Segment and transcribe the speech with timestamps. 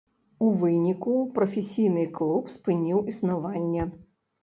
[0.45, 3.91] У выніку прафесійны клуб спыніў існаванне.